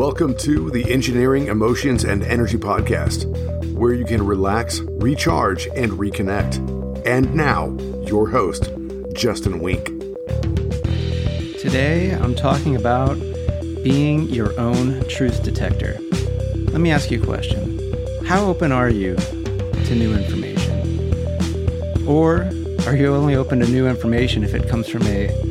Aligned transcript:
Welcome 0.00 0.34
to 0.36 0.70
the 0.70 0.90
Engineering, 0.90 1.48
Emotions, 1.48 2.04
and 2.04 2.22
Energy 2.22 2.56
Podcast, 2.56 3.26
where 3.74 3.92
you 3.92 4.06
can 4.06 4.24
relax, 4.24 4.80
recharge, 4.80 5.66
and 5.76 5.92
reconnect. 5.92 6.56
And 7.06 7.34
now, 7.34 7.76
your 8.06 8.26
host, 8.26 8.70
Justin 9.12 9.60
Wenck. 9.60 9.88
Today, 11.60 12.12
I'm 12.12 12.34
talking 12.34 12.76
about 12.76 13.16
being 13.84 14.22
your 14.30 14.58
own 14.58 15.06
truth 15.06 15.42
detector. 15.42 15.98
Let 16.72 16.80
me 16.80 16.90
ask 16.90 17.10
you 17.10 17.22
a 17.22 17.26
question 17.26 17.78
How 18.24 18.46
open 18.46 18.72
are 18.72 18.88
you 18.88 19.16
to 19.16 19.94
new 19.94 20.14
information? 20.14 22.08
Or 22.08 22.50
are 22.86 22.96
you 22.96 23.14
only 23.14 23.34
open 23.34 23.60
to 23.60 23.66
new 23.66 23.86
information 23.86 24.44
if 24.44 24.54
it 24.54 24.66
comes 24.66 24.88
from 24.88 25.02
a 25.02 25.49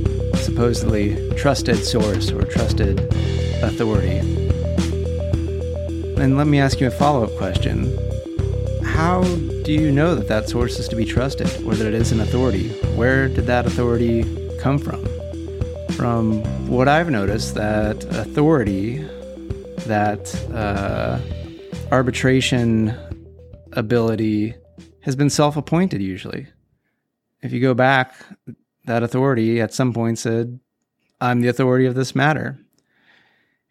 supposedly 0.49 1.15
trusted 1.35 1.77
source 1.77 2.31
or 2.31 2.43
trusted 2.43 2.99
authority? 3.61 4.17
And 6.19 6.37
let 6.37 6.47
me 6.47 6.59
ask 6.59 6.79
you 6.81 6.87
a 6.87 6.91
follow 6.91 7.23
up 7.23 7.35
question. 7.37 7.95
How 8.83 9.23
do 9.63 9.71
you 9.71 9.91
know 9.91 10.15
that 10.15 10.27
that 10.27 10.49
source 10.49 10.79
is 10.79 10.87
to 10.87 10.95
be 10.95 11.05
trusted 11.05 11.47
or 11.63 11.75
that 11.75 11.85
it 11.85 11.93
is 11.93 12.11
an 12.11 12.19
authority? 12.19 12.69
Where 12.95 13.27
did 13.27 13.45
that 13.45 13.67
authority 13.67 14.23
come 14.59 14.79
from? 14.79 15.05
From 15.91 16.41
what 16.67 16.87
I've 16.87 17.11
noticed, 17.11 17.53
that 17.53 18.03
authority, 18.05 18.97
that 19.85 20.33
uh, 20.51 21.19
arbitration 21.91 22.97
ability 23.73 24.55
has 25.01 25.15
been 25.15 25.29
self 25.29 25.55
appointed 25.55 26.01
usually. 26.01 26.47
If 27.41 27.53
you 27.53 27.61
go 27.61 27.73
back, 27.73 28.15
that 28.85 29.03
authority 29.03 29.61
at 29.61 29.73
some 29.73 29.93
point 29.93 30.19
said, 30.19 30.59
I'm 31.21 31.41
the 31.41 31.49
authority 31.49 31.85
of 31.85 31.95
this 31.95 32.15
matter. 32.15 32.59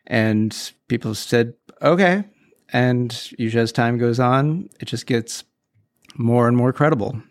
And 0.07 0.73
people 0.89 1.15
said, 1.15 1.55
okay. 1.83 2.25
And 2.71 3.31
usually 3.39 3.63
as 3.63 3.73
time 3.73 3.99
goes 3.99 4.21
on, 4.21 4.69
it 4.81 4.87
just 4.87 5.07
gets 5.07 5.45
more 6.17 6.49
and 6.49 6.57
more 6.57 6.73
credible. 6.73 7.23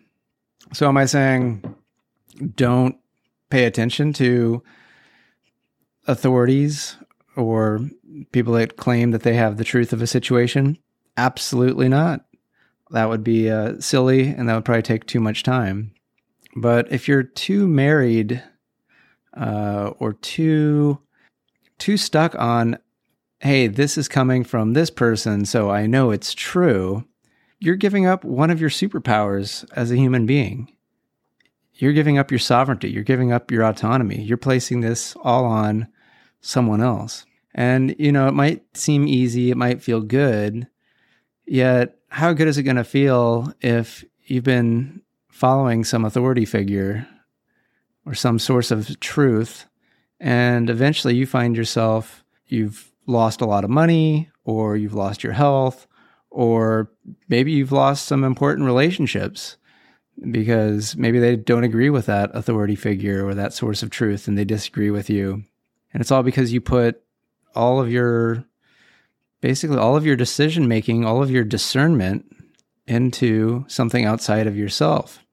So 0.72 0.88
am 0.88 0.96
I 0.96 1.06
saying 1.06 1.62
don't 2.54 2.96
pay 3.50 3.64
attention 3.64 4.12
to 4.14 4.62
authorities 6.06 6.96
or 7.36 7.80
people 8.32 8.54
that 8.54 8.76
claim 8.76 9.12
that 9.12 9.22
they 9.22 9.34
have 9.34 9.56
the 9.56 9.64
truth 9.64 9.92
of 9.92 10.02
a 10.02 10.06
situation? 10.06 10.78
Absolutely 11.16 11.88
not. 11.88 12.24
That 12.90 13.08
would 13.08 13.22
be 13.22 13.50
uh, 13.50 13.74
silly 13.80 14.28
and 14.28 14.48
that 14.48 14.54
would 14.54 14.64
probably 14.64 14.82
take 14.82 15.06
too 15.06 15.20
much 15.20 15.42
time. 15.42 15.92
But 16.56 16.90
if 16.90 17.08
you're 17.08 17.22
too 17.22 17.66
married 17.68 18.42
uh, 19.36 19.92
or 19.98 20.14
too 20.14 21.00
too 21.78 21.96
stuck 21.96 22.34
on, 22.34 22.78
hey, 23.40 23.68
this 23.68 23.96
is 23.96 24.08
coming 24.08 24.42
from 24.42 24.72
this 24.72 24.90
person, 24.90 25.44
so 25.44 25.70
I 25.70 25.86
know 25.86 26.10
it's 26.10 26.34
true, 26.34 27.04
you're 27.60 27.76
giving 27.76 28.04
up 28.04 28.24
one 28.24 28.50
of 28.50 28.60
your 28.60 28.70
superpowers 28.70 29.64
as 29.76 29.92
a 29.92 29.96
human 29.96 30.26
being. 30.26 30.72
You're 31.74 31.92
giving 31.92 32.18
up 32.18 32.32
your 32.32 32.40
sovereignty. 32.40 32.90
You're 32.90 33.04
giving 33.04 33.30
up 33.30 33.52
your 33.52 33.62
autonomy. 33.62 34.20
You're 34.20 34.36
placing 34.36 34.80
this 34.80 35.14
all 35.22 35.44
on 35.44 35.86
someone 36.40 36.80
else. 36.80 37.24
And, 37.54 37.94
you 37.98 38.10
know, 38.10 38.26
it 38.26 38.34
might 38.34 38.76
seem 38.76 39.06
easy, 39.06 39.50
it 39.50 39.56
might 39.56 39.82
feel 39.82 40.00
good, 40.00 40.66
yet, 41.46 41.94
how 42.08 42.32
good 42.32 42.48
is 42.48 42.58
it 42.58 42.62
going 42.62 42.76
to 42.76 42.84
feel 42.84 43.52
if 43.60 44.04
you've 44.24 44.44
been 44.44 45.02
following 45.38 45.84
some 45.84 46.04
authority 46.04 46.44
figure 46.44 47.06
or 48.04 48.12
some 48.12 48.40
source 48.40 48.72
of 48.72 48.98
truth, 48.98 49.66
and 50.18 50.68
eventually 50.68 51.14
you 51.14 51.26
find 51.26 51.56
yourself, 51.56 52.24
you've 52.48 52.90
lost 53.06 53.40
a 53.40 53.46
lot 53.46 53.62
of 53.62 53.70
money, 53.70 54.28
or 54.42 54.76
you've 54.76 54.94
lost 54.94 55.22
your 55.22 55.32
health, 55.32 55.86
or 56.28 56.90
maybe 57.28 57.52
you've 57.52 57.70
lost 57.70 58.06
some 58.06 58.24
important 58.24 58.66
relationships 58.66 59.56
because 60.28 60.96
maybe 60.96 61.20
they 61.20 61.36
don't 61.36 61.62
agree 61.62 61.88
with 61.88 62.06
that 62.06 62.34
authority 62.34 62.74
figure 62.74 63.24
or 63.24 63.32
that 63.32 63.52
source 63.52 63.84
of 63.84 63.90
truth 63.90 64.26
and 64.26 64.36
they 64.36 64.44
disagree 64.44 64.90
with 64.90 65.08
you. 65.08 65.44
And 65.92 66.00
it's 66.00 66.10
all 66.10 66.24
because 66.24 66.52
you 66.52 66.60
put 66.60 67.00
all 67.54 67.80
of 67.80 67.92
your 67.92 68.44
basically 69.40 69.78
all 69.78 69.96
of 69.96 70.04
your 70.04 70.16
decision 70.16 70.66
making, 70.66 71.04
all 71.04 71.22
of 71.22 71.30
your 71.30 71.44
discernment 71.44 72.24
into 72.88 73.64
something 73.68 74.04
outside 74.04 74.48
of 74.48 74.56
yourself 74.56 75.24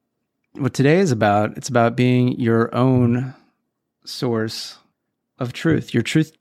what 0.58 0.74
today 0.74 1.00
is 1.00 1.12
about, 1.12 1.58
it's 1.58 1.70
about 1.70 1.96
being 1.96 2.40
your 2.40 2.74
own 2.74 3.34
source 4.06 4.78
of 5.40 5.54
truth, 5.54 5.94
your 5.94 6.04
truth, 6.04 6.32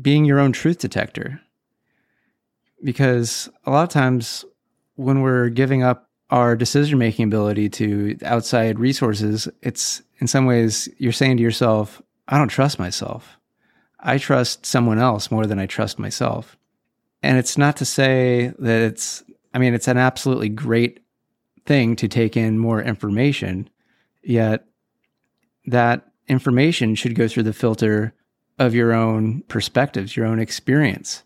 being 0.00 0.24
your 0.24 0.38
own 0.38 0.52
truth 0.52 0.78
detector. 0.78 1.40
Because 2.82 3.48
a 3.66 3.70
lot 3.70 3.82
of 3.82 3.88
times 3.88 4.44
when 4.96 5.20
we're 5.20 5.48
giving 5.48 5.82
up 5.82 6.08
our 6.30 6.56
decision 6.56 6.98
making 6.98 7.26
ability 7.26 7.68
to 7.68 8.16
outside 8.24 8.78
resources, 8.78 9.48
it's 9.62 10.02
in 10.18 10.26
some 10.26 10.46
ways 10.46 10.88
you're 10.98 11.12
saying 11.12 11.36
to 11.36 11.42
yourself, 11.42 12.00
I 12.28 12.38
don't 12.38 12.48
trust 12.48 12.78
myself. 12.78 13.38
I 13.98 14.18
trust 14.18 14.64
someone 14.64 14.98
else 14.98 15.30
more 15.30 15.46
than 15.46 15.58
I 15.58 15.66
trust 15.66 15.98
myself. 15.98 16.56
And 17.22 17.36
it's 17.36 17.58
not 17.58 17.76
to 17.78 17.84
say 17.84 18.52
that 18.58 18.80
it's, 18.80 19.22
I 19.52 19.58
mean, 19.58 19.74
it's 19.74 19.88
an 19.88 19.98
absolutely 19.98 20.48
great 20.48 21.00
thing 21.66 21.96
to 21.96 22.08
take 22.08 22.36
in 22.36 22.58
more 22.58 22.82
information, 22.82 23.68
yet 24.22 24.66
that 25.66 26.10
information 26.28 26.94
should 26.94 27.14
go 27.14 27.28
through 27.28 27.42
the 27.44 27.52
filter 27.52 28.14
of 28.58 28.74
your 28.74 28.92
own 28.92 29.42
perspectives, 29.48 30.16
your 30.16 30.26
own 30.26 30.38
experience. 30.38 31.22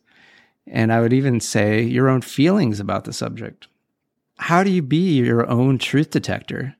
And 0.66 0.92
I 0.92 1.00
would 1.00 1.12
even 1.12 1.40
say 1.40 1.82
your 1.82 2.08
own 2.08 2.22
feelings 2.22 2.80
about 2.80 3.04
the 3.04 3.12
subject. 3.12 3.68
How 4.36 4.64
do 4.64 4.70
you 4.70 4.82
be 4.82 5.18
your 5.18 5.48
own 5.48 5.78
truth 5.78 6.10
detector? 6.10 6.74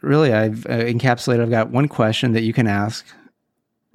Really, 0.00 0.32
I've 0.32 0.66
uh, 0.66 0.70
encapsulated, 0.70 1.42
I've 1.42 1.50
got 1.50 1.70
one 1.70 1.88
question 1.88 2.32
that 2.32 2.42
you 2.42 2.52
can 2.52 2.66
ask 2.66 3.06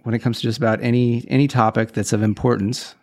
when 0.03 0.13
it 0.13 0.19
comes 0.19 0.37
to 0.37 0.43
just 0.43 0.57
about 0.57 0.81
any 0.81 1.25
any 1.29 1.47
topic 1.47 1.93
that's 1.93 2.13
of 2.13 2.21
importance. 2.21 2.95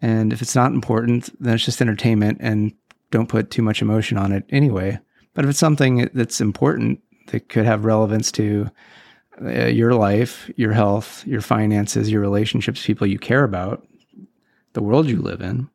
And 0.00 0.32
if 0.32 0.42
it's 0.42 0.54
not 0.54 0.72
important, 0.72 1.30
then 1.40 1.54
it's 1.54 1.64
just 1.64 1.80
entertainment 1.80 2.38
and 2.40 2.72
don't 3.10 3.28
put 3.28 3.50
too 3.50 3.62
much 3.62 3.80
emotion 3.80 4.18
on 4.18 4.32
it 4.32 4.44
anyway. 4.50 4.98
But 5.34 5.44
if 5.44 5.50
it's 5.50 5.58
something 5.58 6.08
that's 6.14 6.40
important 6.40 7.00
that 7.28 7.48
could 7.48 7.64
have 7.64 7.84
relevance 7.84 8.30
to 8.32 8.70
uh, 9.42 9.66
your 9.66 9.94
life, 9.94 10.50
your 10.56 10.72
health, 10.72 11.26
your 11.26 11.40
finances, 11.40 12.10
your 12.10 12.20
relationships, 12.20 12.86
people 12.86 13.06
you 13.06 13.18
care 13.18 13.44
about, 13.44 13.86
the 14.74 14.82
world 14.82 15.08
you 15.08 15.20
live 15.20 15.40
in, 15.40 15.68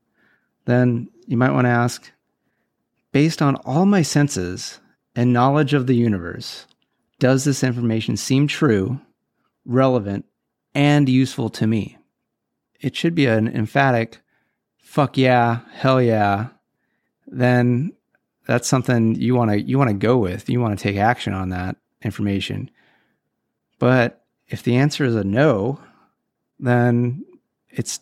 then 0.66 1.10
you 1.28 1.38
might 1.38 1.52
want 1.52 1.66
to 1.66 1.72
ask 1.72 2.12
based 3.12 3.42
on 3.42 3.56
all 3.58 3.86
my 3.86 4.02
senses 4.02 4.80
and 5.16 5.34
knowledge 5.34 5.74
of 5.74 5.88
the 5.88 5.96
universe, 5.96 6.66
does 7.18 7.44
this 7.44 7.64
information 7.64 8.16
seem 8.16 8.48
true, 8.48 9.02
relevant, 9.66 10.26
and 10.74 11.10
useful 11.10 11.50
to 11.50 11.68
me? 11.68 11.98
It 12.80 12.96
should 12.96 13.16
be 13.16 13.26
an 13.26 13.48
emphatic 13.48 14.20
fuck 14.78 15.18
yeah, 15.18 15.60
hell 15.74 16.02
yeah. 16.02 16.48
Then 17.28 17.92
that's 18.50 18.68
something 18.68 19.14
you 19.14 19.36
want 19.36 19.52
to 19.52 19.62
you 19.62 19.78
want 19.78 19.92
to 19.92 19.94
go 19.94 20.18
with. 20.18 20.50
You 20.50 20.60
want 20.60 20.78
to 20.78 20.82
take 20.82 20.98
action 20.98 21.34
on 21.34 21.50
that 21.50 21.76
information. 22.02 22.72
But 23.78 24.26
if 24.48 24.64
the 24.64 24.76
answer 24.78 25.06
is 25.06 25.16
a 25.16 25.24
no, 25.24 25.80
then 26.60 27.24
it's 27.70 28.00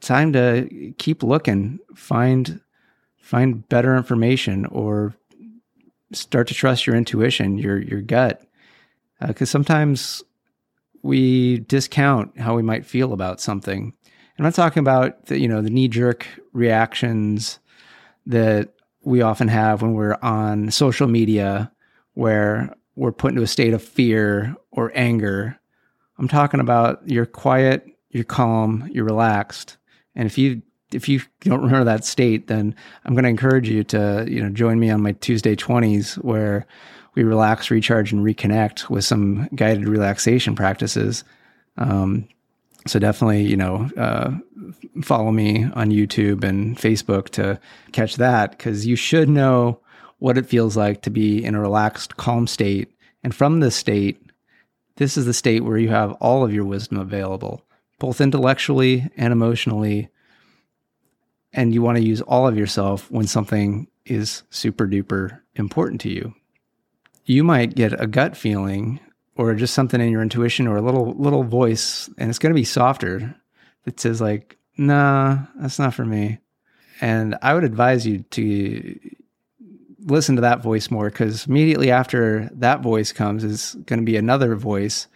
time 0.00 0.32
to 0.32 0.94
keep 0.96 1.22
looking, 1.22 1.80
find 1.94 2.62
find 3.20 3.68
better 3.68 3.94
information 3.94 4.64
or 4.64 5.14
start 6.14 6.48
to 6.48 6.54
trust 6.54 6.86
your 6.86 6.96
intuition, 6.96 7.58
your 7.58 7.78
your 7.78 8.00
gut. 8.00 8.40
Uh, 9.20 9.34
cuz 9.34 9.50
sometimes 9.50 10.22
we 11.02 11.58
discount 11.58 12.40
how 12.40 12.56
we 12.56 12.62
might 12.62 12.86
feel 12.86 13.12
about 13.12 13.38
something. 13.38 13.92
I'm 14.38 14.44
not 14.44 14.54
talking 14.54 14.80
about 14.80 15.26
the, 15.26 15.38
you 15.38 15.46
know, 15.46 15.60
the 15.60 15.68
knee 15.68 15.88
jerk 15.88 16.26
reactions 16.54 17.58
that 18.24 18.72
we 19.08 19.22
often 19.22 19.48
have 19.48 19.80
when 19.80 19.94
we're 19.94 20.18
on 20.20 20.70
social 20.70 21.08
media 21.08 21.72
where 22.12 22.74
we're 22.94 23.12
put 23.12 23.30
into 23.30 23.42
a 23.42 23.46
state 23.46 23.72
of 23.72 23.82
fear 23.82 24.54
or 24.70 24.92
anger. 24.94 25.58
I'm 26.18 26.28
talking 26.28 26.60
about 26.60 27.00
you're 27.08 27.24
quiet, 27.24 27.86
you're 28.10 28.24
calm, 28.24 28.88
you're 28.92 29.06
relaxed. 29.06 29.78
And 30.14 30.26
if 30.26 30.36
you 30.36 30.62
if 30.92 31.08
you 31.08 31.22
don't 31.40 31.62
remember 31.62 31.84
that 31.84 32.04
state, 32.04 32.48
then 32.48 32.74
I'm 33.04 33.14
going 33.14 33.24
to 33.24 33.30
encourage 33.30 33.68
you 33.68 33.84
to, 33.84 34.26
you 34.28 34.42
know, 34.42 34.50
join 34.50 34.78
me 34.80 34.90
on 34.90 35.02
my 35.02 35.12
Tuesday 35.12 35.54
20s 35.54 36.16
where 36.16 36.66
we 37.14 37.24
relax, 37.24 37.70
recharge, 37.70 38.12
and 38.12 38.24
reconnect 38.24 38.88
with 38.88 39.04
some 39.04 39.48
guided 39.54 39.86
relaxation 39.86 40.54
practices. 40.54 41.24
Um, 41.76 42.28
so 42.86 42.98
definitely, 42.98 43.42
you 43.42 43.56
know, 43.56 43.90
uh, 43.96 44.32
follow 45.02 45.30
me 45.30 45.64
on 45.74 45.90
YouTube 45.90 46.44
and 46.44 46.76
Facebook 46.76 47.28
to 47.30 47.60
catch 47.92 48.16
that 48.16 48.52
because 48.52 48.86
you 48.86 48.96
should 48.96 49.28
know 49.28 49.80
what 50.18 50.38
it 50.38 50.46
feels 50.46 50.76
like 50.76 51.02
to 51.02 51.10
be 51.10 51.44
in 51.44 51.54
a 51.54 51.60
relaxed, 51.60 52.16
calm 52.16 52.46
state. 52.46 52.92
And 53.22 53.34
from 53.34 53.60
this 53.60 53.76
state, 53.76 54.20
this 54.96 55.16
is 55.16 55.26
the 55.26 55.34
state 55.34 55.64
where 55.64 55.78
you 55.78 55.90
have 55.90 56.12
all 56.14 56.44
of 56.44 56.52
your 56.52 56.64
wisdom 56.64 56.98
available, 56.98 57.62
both 57.98 58.20
intellectually 58.20 59.08
and 59.16 59.32
emotionally, 59.32 60.08
and 61.52 61.72
you 61.72 61.82
want 61.82 61.98
to 61.98 62.04
use 62.04 62.20
all 62.22 62.46
of 62.46 62.58
yourself 62.58 63.10
when 63.10 63.26
something 63.26 63.86
is 64.04 64.42
super 64.50 64.86
duper 64.86 65.40
important 65.54 66.00
to 66.02 66.10
you. 66.10 66.34
You 67.24 67.44
might 67.44 67.74
get 67.74 68.00
a 68.00 68.06
gut 68.06 68.36
feeling 68.36 69.00
or 69.38 69.54
just 69.54 69.72
something 69.72 70.00
in 70.00 70.10
your 70.10 70.20
intuition 70.20 70.66
or 70.66 70.76
a 70.76 70.82
little 70.82 71.14
little 71.14 71.44
voice 71.44 72.10
and 72.18 72.28
it's 72.28 72.38
going 72.38 72.52
to 72.52 72.60
be 72.60 72.64
softer 72.64 73.34
that 73.84 73.98
says 73.98 74.20
like, 74.20 74.58
"Nah, 74.76 75.38
that's 75.56 75.78
not 75.78 75.94
for 75.94 76.04
me." 76.04 76.38
And 77.00 77.36
I 77.40 77.54
would 77.54 77.64
advise 77.64 78.06
you 78.06 78.24
to 78.30 78.98
listen 80.00 80.36
to 80.36 80.42
that 80.42 80.62
voice 80.62 80.90
more 80.90 81.08
because 81.08 81.46
immediately 81.46 81.90
after 81.90 82.50
that 82.54 82.82
voice 82.82 83.12
comes 83.12 83.44
is 83.44 83.74
going 83.86 84.00
to 84.00 84.04
be 84.04 84.16
another 84.16 84.56
voice 84.56 85.06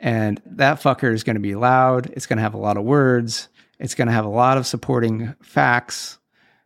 and 0.00 0.40
that 0.46 0.80
fucker 0.80 1.12
is 1.12 1.24
going 1.24 1.36
to 1.36 1.40
be 1.40 1.54
loud. 1.54 2.10
It's 2.14 2.26
going 2.26 2.38
to 2.38 2.42
have 2.42 2.54
a 2.54 2.58
lot 2.58 2.78
of 2.78 2.84
words. 2.84 3.48
It's 3.78 3.94
going 3.94 4.08
to 4.08 4.14
have 4.14 4.24
a 4.24 4.30
lot 4.30 4.56
of 4.56 4.66
supporting 4.66 5.34
facts. 5.42 6.18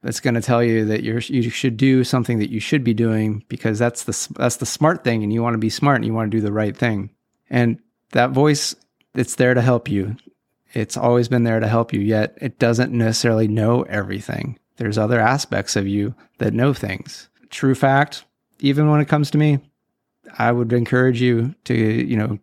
That's 0.04 0.20
going 0.20 0.34
to 0.34 0.42
tell 0.42 0.62
you 0.62 0.84
that 0.84 1.02
you 1.02 1.18
you 1.28 1.48
should 1.48 1.78
do 1.78 2.04
something 2.04 2.38
that 2.38 2.50
you 2.50 2.60
should 2.60 2.84
be 2.84 2.92
doing 2.92 3.42
because 3.48 3.78
that's 3.78 4.04
the 4.04 4.34
that's 4.38 4.56
the 4.56 4.66
smart 4.66 5.02
thing, 5.02 5.22
and 5.22 5.32
you 5.32 5.42
want 5.42 5.54
to 5.54 5.58
be 5.58 5.70
smart 5.70 5.96
and 5.96 6.04
you 6.04 6.12
want 6.12 6.30
to 6.30 6.36
do 6.36 6.42
the 6.42 6.52
right 6.52 6.76
thing. 6.76 7.08
And 7.48 7.78
that 8.12 8.32
voice, 8.32 8.76
it's 9.14 9.36
there 9.36 9.54
to 9.54 9.62
help 9.62 9.88
you. 9.88 10.16
It's 10.74 10.98
always 10.98 11.28
been 11.28 11.44
there 11.44 11.58
to 11.58 11.66
help 11.66 11.94
you. 11.94 12.02
Yet 12.02 12.36
it 12.42 12.58
doesn't 12.58 12.92
necessarily 12.92 13.48
know 13.48 13.84
everything. 13.84 14.58
There's 14.76 14.98
other 14.98 15.18
aspects 15.18 15.74
of 15.74 15.88
you 15.88 16.14
that 16.36 16.52
know 16.52 16.74
things. 16.74 17.30
True 17.48 17.74
fact. 17.74 18.26
Even 18.60 18.90
when 18.90 19.00
it 19.00 19.08
comes 19.08 19.30
to 19.30 19.38
me, 19.38 19.58
I 20.38 20.52
would 20.52 20.74
encourage 20.74 21.22
you 21.22 21.54
to 21.64 21.74
you 21.74 22.16
know 22.18 22.38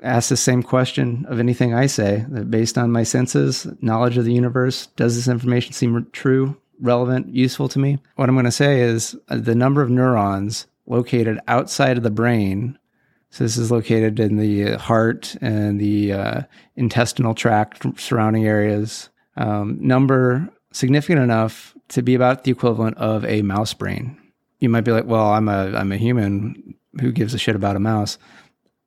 ask 0.00 0.28
the 0.28 0.36
same 0.36 0.62
question 0.62 1.26
of 1.28 1.40
anything 1.40 1.74
I 1.74 1.86
say 1.86 2.24
that 2.28 2.52
based 2.52 2.78
on 2.78 2.92
my 2.92 3.02
senses, 3.02 3.66
knowledge 3.80 4.16
of 4.16 4.24
the 4.24 4.32
universe, 4.32 4.86
does 4.94 5.16
this 5.16 5.26
information 5.26 5.72
seem 5.72 6.06
true, 6.12 6.56
relevant, 6.80 7.34
useful 7.34 7.68
to 7.68 7.78
me? 7.78 7.98
What 8.16 8.28
I'm 8.28 8.34
going 8.34 8.44
to 8.44 8.50
say 8.50 8.80
is 8.80 9.16
uh, 9.28 9.36
the 9.36 9.54
number 9.54 9.82
of 9.82 9.90
neurons 9.90 10.66
located 10.86 11.38
outside 11.48 11.96
of 11.96 12.02
the 12.02 12.10
brain. 12.10 12.78
So 13.30 13.44
this 13.44 13.56
is 13.56 13.70
located 13.70 14.18
in 14.18 14.36
the 14.36 14.76
heart 14.76 15.36
and 15.40 15.80
the 15.80 16.12
uh, 16.12 16.40
intestinal 16.76 17.34
tract 17.34 17.86
surrounding 18.00 18.46
areas. 18.46 19.08
Um, 19.36 19.78
number 19.80 20.48
significant 20.72 21.20
enough 21.20 21.74
to 21.88 22.02
be 22.02 22.14
about 22.14 22.44
the 22.44 22.50
equivalent 22.50 22.96
of 22.98 23.24
a 23.24 23.42
mouse 23.42 23.74
brain. 23.74 24.16
You 24.58 24.68
might 24.68 24.82
be 24.82 24.92
like, 24.92 25.06
"Well, 25.06 25.30
I'm 25.30 25.48
a 25.48 25.74
I'm 25.76 25.92
a 25.92 25.96
human. 25.96 26.74
Who 27.00 27.12
gives 27.12 27.32
a 27.32 27.38
shit 27.38 27.56
about 27.56 27.76
a 27.76 27.80
mouse?" 27.80 28.18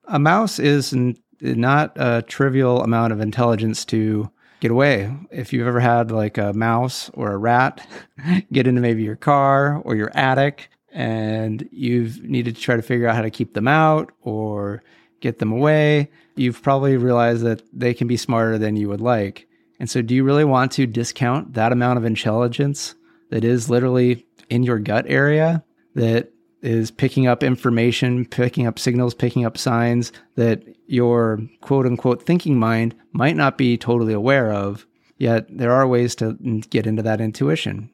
a 0.08 0.20
mouse 0.20 0.60
is 0.60 0.94
not 1.42 1.94
a 1.96 2.24
trivial 2.24 2.84
amount 2.84 3.14
of 3.14 3.22
intelligence 3.22 3.86
to 3.86 4.30
get 4.64 4.72
away. 4.72 5.14
If 5.30 5.52
you've 5.52 5.68
ever 5.68 5.82
had 5.82 6.10
like 6.10 6.38
a 6.38 6.54
mouse 6.54 7.12
or 7.16 7.34
a 7.34 7.38
rat 7.38 7.86
get 8.54 8.66
into 8.66 8.80
maybe 8.80 9.04
your 9.04 9.18
car 9.18 9.82
or 9.84 9.94
your 9.94 10.10
attic 10.16 10.70
and 10.94 11.68
you've 11.70 12.24
needed 12.24 12.56
to 12.56 12.62
try 12.62 12.78
to 12.78 12.82
figure 12.82 13.10
out 13.10 13.16
how 13.16 13.24
to 13.24 13.30
keep 13.30 13.56
them 13.56 13.68
out 13.68 14.14
or 14.22 14.82
get 15.20 15.40
them 15.40 15.52
away, 15.52 16.10
you've 16.38 16.64
probably 16.64 16.96
realized 16.96 17.44
that 17.44 17.62
they 17.78 17.94
can 17.94 18.08
be 18.08 18.16
smarter 18.16 18.58
than 18.58 18.78
you 18.78 18.88
would 18.88 19.02
like. 19.02 19.50
And 19.82 19.90
so, 19.90 20.02
do 20.02 20.16
you 20.16 20.24
really 20.24 20.46
want 20.46 20.72
to 20.74 20.88
discount 20.88 21.56
that 21.56 21.74
amount 21.74 21.98
of 21.98 22.06
intelligence 22.06 22.96
that 23.32 23.44
is 23.44 23.70
literally 23.70 24.26
in 24.50 24.64
your 24.64 24.80
gut 24.80 25.06
area 25.10 25.62
that 25.96 26.32
is 26.64 26.90
picking 26.90 27.28
up 27.28 27.44
information, 27.44 28.26
picking 28.26 28.66
up 28.66 28.80
signals, 28.80 29.14
picking 29.14 29.46
up 29.46 29.58
signs 29.58 30.14
that 30.36 30.64
your 30.88 31.40
quote 31.62 31.86
unquote 31.86 32.24
thinking 32.24 32.58
mind 32.58 32.96
might 33.12 33.36
not 33.36 33.58
be 33.58 33.78
totally 33.78 34.14
aware 34.14 34.52
of. 34.52 34.88
Yet 35.18 35.46
there 35.56 35.74
are 35.74 35.88
ways 35.88 36.16
to 36.16 36.34
get 36.70 36.88
into 36.88 37.04
that 37.04 37.22
intuition. 37.22 37.92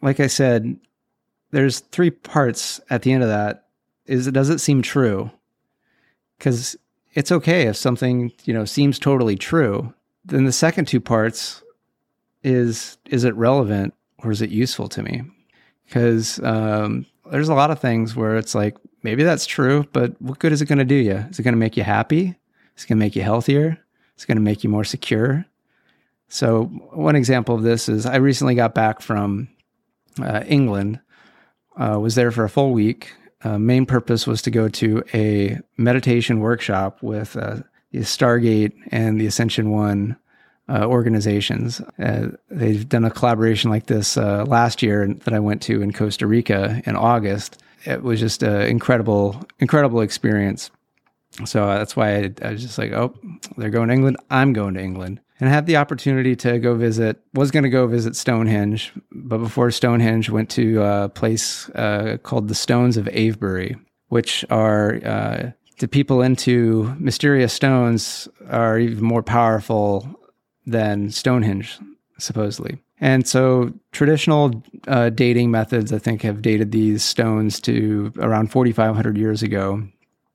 Like 0.00 0.20
I 0.20 0.28
said, 0.28 0.76
there's 1.50 1.80
three 1.80 2.10
parts 2.10 2.80
at 2.88 3.02
the 3.02 3.12
end 3.12 3.24
of 3.24 3.28
that. 3.28 3.66
Is 4.06 4.28
it 4.28 4.32
does 4.32 4.48
it 4.48 4.60
seem 4.60 4.80
true? 4.80 5.30
Because 6.38 6.76
it's 7.14 7.32
okay 7.32 7.66
if 7.66 7.76
something, 7.76 8.32
you 8.44 8.54
know, 8.54 8.64
seems 8.64 8.98
totally 8.98 9.36
true. 9.36 9.92
Then 10.24 10.44
the 10.44 10.52
second 10.52 10.86
two 10.86 11.00
parts 11.00 11.62
is 12.44 12.96
is 13.06 13.24
it 13.24 13.34
relevant 13.34 13.92
or 14.18 14.30
is 14.30 14.40
it 14.40 14.50
useful 14.50 14.88
to 14.90 15.02
me? 15.02 15.22
Because 15.86 16.40
um, 16.44 17.06
there's 17.30 17.48
a 17.48 17.54
lot 17.54 17.70
of 17.70 17.80
things 17.80 18.14
where 18.14 18.36
it's 18.36 18.54
like 18.54 18.76
maybe 19.02 19.22
that's 19.22 19.46
true, 19.46 19.86
but 19.92 20.20
what 20.20 20.38
good 20.38 20.52
is 20.52 20.62
it 20.62 20.66
going 20.66 20.78
to 20.78 20.84
do 20.84 20.94
you? 20.94 21.16
Is 21.30 21.38
it 21.38 21.42
going 21.42 21.54
to 21.54 21.58
make 21.58 21.76
you 21.76 21.82
happy? 21.82 22.34
Is 22.76 22.84
it 22.84 22.88
going 22.88 22.98
to 22.98 23.04
make 23.04 23.16
you 23.16 23.22
healthier? 23.22 23.78
Is 24.16 24.24
it 24.24 24.26
going 24.26 24.36
to 24.36 24.42
make 24.42 24.64
you 24.64 24.70
more 24.70 24.84
secure? 24.84 25.46
So 26.28 26.64
one 26.64 27.16
example 27.16 27.54
of 27.54 27.62
this 27.62 27.88
is 27.88 28.06
I 28.06 28.16
recently 28.16 28.54
got 28.54 28.74
back 28.74 29.00
from 29.00 29.48
uh, 30.20 30.42
England. 30.46 31.00
Uh, 31.76 31.98
was 32.00 32.14
there 32.14 32.30
for 32.30 32.44
a 32.44 32.50
full 32.50 32.72
week. 32.72 33.12
Uh, 33.42 33.58
main 33.58 33.84
purpose 33.84 34.26
was 34.26 34.40
to 34.42 34.50
go 34.50 34.68
to 34.68 35.02
a 35.12 35.58
meditation 35.76 36.40
workshop 36.40 37.02
with 37.02 37.36
uh, 37.36 37.58
the 37.92 38.00
Stargate 38.00 38.72
and 38.90 39.20
the 39.20 39.26
Ascension 39.26 39.70
One 39.70 40.16
uh, 40.68 40.84
organizations. 40.86 41.80
Uh, 41.98 42.28
they've 42.50 42.88
done 42.88 43.04
a 43.04 43.10
collaboration 43.10 43.70
like 43.70 43.86
this 43.86 44.16
uh, 44.16 44.44
last 44.46 44.82
year 44.82 45.06
that 45.06 45.34
I 45.34 45.40
went 45.40 45.62
to 45.62 45.82
in 45.82 45.92
Costa 45.92 46.26
Rica 46.26 46.82
in 46.86 46.96
August. 46.96 47.62
It 47.84 48.02
was 48.02 48.20
just 48.20 48.42
an 48.42 48.62
incredible, 48.62 49.44
incredible 49.58 50.00
experience. 50.00 50.70
So 51.44 51.68
uh, 51.68 51.78
that's 51.78 51.96
why 51.96 52.16
I, 52.16 52.32
I, 52.42 52.52
was 52.52 52.62
just 52.62 52.78
like, 52.78 52.92
oh, 52.92 53.14
they're 53.56 53.70
going 53.70 53.88
to 53.88 53.94
England. 53.94 54.16
I'm 54.30 54.52
going 54.52 54.74
to 54.74 54.80
England. 54.80 55.20
And 55.40 55.48
I 55.48 55.52
had 55.52 55.66
the 55.66 55.76
opportunity 55.76 56.36
to 56.36 56.58
go 56.60 56.76
visit, 56.76 57.20
was 57.34 57.50
going 57.50 57.64
to 57.64 57.68
go 57.68 57.88
visit 57.88 58.14
Stonehenge, 58.14 58.92
but 59.10 59.38
before 59.38 59.70
Stonehenge, 59.72 60.30
went 60.30 60.48
to 60.50 60.80
a 60.80 61.08
place 61.08 61.68
uh, 61.70 62.18
called 62.22 62.46
the 62.46 62.54
Stones 62.54 62.96
of 62.96 63.08
Avebury, 63.08 63.76
which 64.08 64.44
are 64.48 65.00
uh, 65.04 65.50
to 65.78 65.88
people 65.88 66.22
into 66.22 66.94
mysterious 66.98 67.52
stones 67.52 68.28
are 68.48 68.78
even 68.78 69.04
more 69.04 69.24
powerful 69.24 70.20
than 70.66 71.10
Stonehenge, 71.10 71.78
supposedly. 72.18 72.78
And 73.00 73.26
so 73.26 73.72
traditional 73.92 74.62
uh, 74.86 75.10
dating 75.10 75.50
methods, 75.50 75.92
I 75.92 75.98
think, 75.98 76.22
have 76.22 76.42
dated 76.42 76.72
these 76.72 77.02
stones 77.02 77.60
to 77.62 78.12
around 78.18 78.50
4,500 78.50 79.18
years 79.18 79.42
ago. 79.42 79.82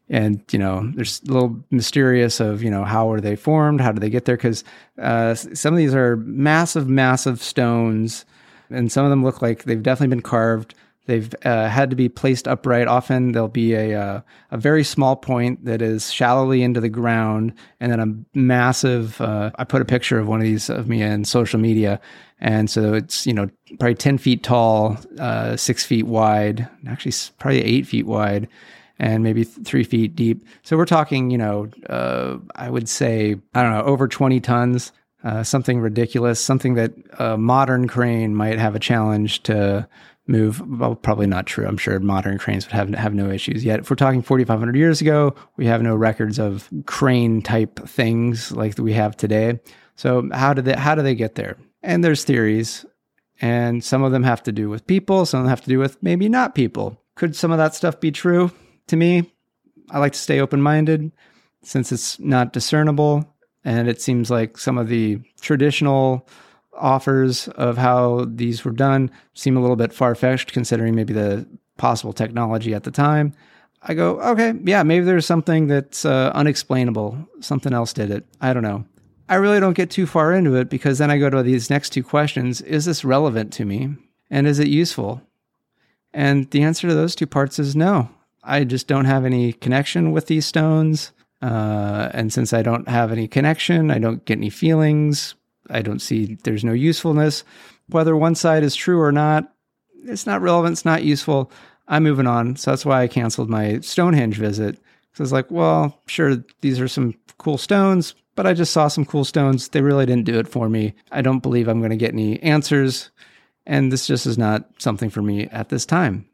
And, 0.10 0.42
you 0.52 0.60
know, 0.60 0.92
there's 0.96 1.22
a 1.28 1.32
little 1.32 1.64
mysterious 1.72 2.40
of, 2.40 2.64
you 2.64 2.72
know, 2.72 2.84
how 2.84 3.12
are 3.12 3.22
they 3.22 3.36
formed? 3.36 3.80
How 3.80 3.92
do 3.92 4.00
they 4.00 4.10
get 4.10 4.26
there? 4.26 4.36
Because 4.36 4.64
uh, 5.00 5.36
some 5.36 5.74
of 5.74 5.78
these 5.78 5.94
are 5.94 6.18
massive, 6.18 6.90
massive 6.90 7.42
stones. 7.42 8.26
And 8.70 8.92
some 8.92 9.06
of 9.06 9.10
them 9.10 9.24
look 9.24 9.42
like 9.42 9.64
they've 9.64 9.82
definitely 9.82 10.16
been 10.16 10.22
carved 10.22 10.76
They've 11.10 11.34
uh, 11.44 11.68
had 11.70 11.90
to 11.90 11.96
be 11.96 12.08
placed 12.08 12.48
upright. 12.48 12.88
Often 12.88 13.32
there'll 13.32 13.48
be 13.48 13.74
a 13.74 14.00
uh, 14.00 14.22
a 14.52 14.58
very 14.60 14.84
small 14.84 15.16
point 15.16 15.66
that 15.66 15.82
is 15.82 16.14
shallowly 16.14 16.62
into 16.62 16.80
the 16.80 16.88
ground, 16.88 17.54
and 17.80 17.92
then 17.92 18.00
a 18.00 18.38
massive. 18.38 19.20
Uh, 19.20 19.50
I 19.56 19.64
put 19.64 19.82
a 19.82 19.86
picture 19.86 20.20
of 20.20 20.28
one 20.28 20.40
of 20.40 20.44
these 20.44 20.70
of 20.70 20.88
me 20.88 21.02
in 21.02 21.26
social 21.26 21.60
media, 21.60 22.00
and 22.40 22.70
so 22.70 22.94
it's 22.94 23.26
you 23.26 23.34
know 23.34 23.50
probably 23.80 23.96
ten 23.96 24.20
feet 24.20 24.44
tall, 24.44 25.00
uh, 25.18 25.58
six 25.58 25.84
feet 25.84 26.06
wide, 26.06 26.70
actually 26.88 27.14
probably 27.40 27.64
eight 27.64 27.88
feet 27.88 28.06
wide, 28.06 28.48
and 29.00 29.24
maybe 29.24 29.44
three 29.44 29.84
feet 29.84 30.16
deep. 30.16 30.46
So 30.62 30.78
we're 30.78 30.86
talking, 30.86 31.32
you 31.32 31.40
know, 31.40 31.70
uh, 31.90 32.38
I 32.56 32.70
would 32.70 32.88
say 32.88 33.36
I 33.56 33.64
don't 33.64 33.72
know 33.72 33.82
over 33.82 34.08
twenty 34.08 34.40
tons. 34.40 34.92
Uh, 35.22 35.44
something 35.44 35.82
ridiculous, 35.82 36.40
something 36.40 36.76
that 36.76 36.94
a 37.18 37.38
modern 37.38 37.88
crane 37.90 38.34
might 38.34 38.58
have 38.58 38.74
a 38.74 38.80
challenge 38.80 39.44
to 39.44 39.86
move. 40.30 40.62
Well, 40.66 40.96
probably 40.96 41.28
not 41.28 41.48
true. 41.48 41.68
I'm 41.68 41.78
sure 41.78 42.00
modern 42.00 42.38
cranes 42.38 42.66
would 42.66 42.74
have 42.74 42.94
have 42.94 43.14
no 43.14 43.30
issues 43.30 43.66
yet. 43.66 43.80
If 43.80 43.90
we're 43.90 43.96
talking 43.96 44.22
4,500 44.22 44.76
years 44.76 45.02
ago, 45.02 45.36
we 45.58 45.66
have 45.66 45.82
no 45.82 45.96
records 45.96 46.40
of 46.40 46.70
crane 46.86 47.42
type 47.42 47.80
things 47.88 48.52
like 48.52 48.78
we 48.78 48.94
have 48.94 49.18
today. 49.18 49.60
So 49.96 50.30
how 50.32 50.54
did 50.54 50.66
they 50.66 50.74
how 50.76 50.96
do 50.96 51.02
they 51.02 51.16
get 51.16 51.36
there? 51.36 51.58
And 51.82 52.04
there's 52.04 52.24
theories, 52.24 52.86
and 53.42 53.84
some 53.84 54.04
of 54.04 54.12
them 54.12 54.24
have 54.24 54.44
to 54.44 54.52
do 54.52 54.70
with 54.70 54.88
people. 54.88 55.26
Some 55.26 55.40
of 55.40 55.46
them 55.46 55.50
have 55.50 55.62
to 55.62 55.70
do 55.70 55.80
with 55.80 56.02
maybe 56.04 56.30
not 56.30 56.56
people. 56.56 57.02
Could 57.16 57.36
some 57.36 57.52
of 57.52 57.58
that 57.58 57.74
stuff 57.76 58.00
be 58.00 58.12
true? 58.12 58.52
To 58.88 58.96
me, 58.96 59.34
I 59.90 60.00
like 60.00 60.14
to 60.14 60.20
stay 60.20 60.40
open 60.40 60.62
minded 60.62 61.12
since 61.64 61.92
it's 61.92 62.20
not 62.20 62.54
discernible, 62.54 63.36
and 63.66 63.90
it 63.90 64.02
seems 64.02 64.30
like 64.30 64.58
some 64.58 64.78
of 64.78 64.88
the 64.88 65.20
traditional 65.42 66.28
offers 66.80 67.48
of 67.50 67.78
how 67.78 68.26
these 68.28 68.66
were 68.66 68.72
done 68.72 69.12
seem 69.34 69.58
a 69.58 69.62
little 69.62 69.76
bit 69.76 69.94
far 69.94 70.16
fetched 70.16 70.54
considering 70.54 70.96
maybe 70.96 71.14
the 71.14 71.48
possible 71.78 72.14
technology 72.14 72.74
at 72.74 72.84
the 72.84 72.92
time. 72.92 73.34
I 73.82 73.94
go, 73.94 74.20
okay, 74.22 74.54
yeah, 74.64 74.84
maybe 74.84 75.06
there's 75.06 75.26
something 75.26 75.68
that's 75.68 76.04
uh, 76.04 76.32
unexplainable. 76.36 77.18
Something 77.40 77.74
else 77.74 77.94
did 77.94 78.12
it. 78.12 78.26
I 78.42 78.54
don't 78.54 78.64
know. 78.64 78.86
I 79.30 79.36
really 79.36 79.60
don't 79.60 79.78
get 79.78 79.92
too 79.92 80.08
far 80.08 80.34
into 80.34 80.56
it 80.56 80.70
because 80.70 80.98
then 80.98 81.12
I 81.12 81.18
go 81.18 81.30
to 81.30 81.44
these 81.44 81.70
next 81.70 81.92
two 81.92 82.04
questions 82.04 82.62
Is 82.62 82.86
this 82.86 83.06
relevant 83.06 83.54
to 83.54 83.66
me? 83.66 83.96
And 84.30 84.48
is 84.48 84.60
it 84.60 84.68
useful? 84.68 85.22
And 86.14 86.50
the 86.52 86.64
answer 86.64 86.88
to 86.88 86.96
those 86.96 87.16
two 87.16 87.28
parts 87.28 87.60
is 87.60 87.76
no. 87.76 88.10
I 88.44 88.64
just 88.64 88.88
don't 88.88 89.06
have 89.06 89.26
any 89.26 89.54
connection 89.54 90.12
with 90.12 90.28
these 90.28 90.46
stones. 90.46 91.12
Uh, 91.42 92.10
and 92.14 92.34
since 92.34 92.52
I 92.52 92.62
don't 92.62 92.90
have 92.90 93.12
any 93.12 93.28
connection, 93.28 93.92
I 93.92 94.00
don't 94.00 94.26
get 94.26 94.38
any 94.38 94.50
feelings. 94.50 95.36
I 95.70 95.82
don't 95.82 96.02
see 96.02 96.38
there's 96.44 96.64
no 96.64 96.74
usefulness. 96.74 97.44
Whether 97.88 98.16
one 98.16 98.36
side 98.36 98.64
is 98.64 98.76
true 98.76 99.00
or 99.02 99.12
not, 99.12 99.52
it's 100.06 100.26
not 100.26 100.42
relevant, 100.42 100.74
it's 100.74 100.86
not 100.86 101.04
useful. 101.04 101.52
I'm 101.88 102.04
moving 102.04 102.28
on. 102.28 102.56
So 102.56 102.72
that's 102.72 102.86
why 102.86 103.02
I 103.02 103.08
canceled 103.08 103.50
my 103.50 103.80
Stonehenge 103.80 104.38
visit. 104.38 104.76
So 105.14 105.22
I 105.22 105.24
was 105.24 105.32
like, 105.32 105.50
well, 105.50 106.02
sure, 106.06 106.44
these 106.62 106.80
are 106.80 106.88
some 106.88 107.16
cool 107.40 107.58
stones, 107.58 108.14
but 108.36 108.46
I 108.46 108.54
just 108.54 108.72
saw 108.72 108.88
some 108.88 109.06
cool 109.06 109.26
stones. 109.26 109.70
They 109.70 109.82
really 109.82 110.06
didn't 110.06 110.26
do 110.26 110.38
it 110.38 110.48
for 110.48 110.70
me. 110.70 110.94
I 111.12 111.22
don't 111.22 111.40
believe 111.42 111.68
I'm 111.68 111.80
going 111.80 111.90
to 111.90 111.98
get 111.98 112.14
any 112.14 112.42
answers. 112.42 113.10
And 113.66 113.92
this 113.92 114.08
just 114.08 114.26
is 114.26 114.38
not 114.38 114.70
something 114.78 115.10
for 115.10 115.22
me 115.22 115.48
at 115.48 115.70
this 115.70 115.86
time. 115.86 116.26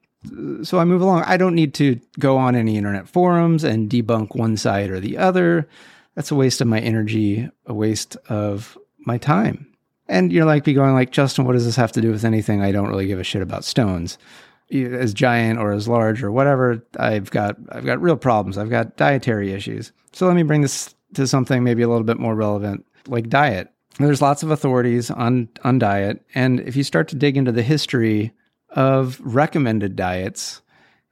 So 0.64 0.80
I 0.80 0.86
move 0.86 1.02
along. 1.02 1.24
I 1.24 1.38
don't 1.38 1.56
need 1.56 1.74
to 1.76 2.00
go 2.20 2.38
on 2.38 2.56
any 2.56 2.78
internet 2.78 3.08
forums 3.08 3.64
and 3.64 3.90
debunk 3.90 4.36
one 4.36 4.58
side 4.58 4.90
or 4.90 5.00
the 5.00 5.18
other. 5.18 5.68
That's 6.16 6.32
a 6.32 6.36
waste 6.36 6.62
of 6.62 6.68
my 6.68 6.80
energy, 6.80 7.50
a 7.66 7.74
waste 7.74 8.16
of 8.30 8.78
my 9.06 9.18
time. 9.18 9.68
And 10.08 10.32
you're 10.32 10.46
like 10.46 10.64
be 10.64 10.74
going 10.74 10.94
like, 10.94 11.12
Justin, 11.12 11.46
what 11.46 11.54
does 11.54 11.66
this 11.66 11.76
have 11.76 11.92
to 11.94 12.02
do 12.02 12.12
with 12.12 12.26
anything? 12.26 12.62
I 12.62 12.72
don't 12.72 12.90
really 12.90 13.08
give 13.08 13.20
a 13.20 13.24
shit 13.24 13.42
about 13.42 13.64
stones 13.64 14.18
as 14.72 15.14
giant 15.14 15.60
or 15.60 15.72
as 15.72 15.88
large 15.88 16.24
or 16.24 16.32
whatever, 16.32 16.84
I've 16.98 17.30
got 17.32 17.56
I've 17.70 17.86
got 17.86 18.02
real 18.02 18.18
problems. 18.18 18.58
I've 18.58 18.70
got 18.70 18.98
dietary 18.98 19.52
issues. 19.54 19.92
So 20.12 20.28
let 20.28 20.36
me 20.36 20.44
bring 20.44 20.62
this 20.62 20.96
to 21.14 21.28
something 21.28 21.64
maybe 21.64 21.84
a 21.84 21.88
little 21.88 22.04
bit 22.04 22.20
more 22.20 22.36
relevant, 22.36 22.86
like 23.08 23.30
diet. 23.30 23.72
There's 24.00 24.22
lots 24.22 24.44
of 24.44 24.52
authorities 24.52 25.12
on 25.12 25.50
on 25.64 25.80
diet, 25.80 26.26
and 26.34 26.60
if 26.62 26.76
you 26.76 26.84
start 26.84 27.08
to 27.10 27.16
dig 27.16 27.38
into 27.38 27.52
the 27.52 27.64
history 27.64 28.34
of 28.70 29.22
recommended 29.22 29.96
diets, 29.96 30.62